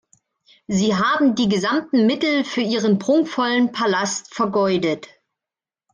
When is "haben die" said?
0.95-1.47